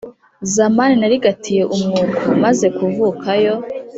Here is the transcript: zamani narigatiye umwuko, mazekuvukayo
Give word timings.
zamani 0.53 0.95
narigatiye 1.01 1.63
umwuko, 1.75 2.21
mazekuvukayo 2.41 3.55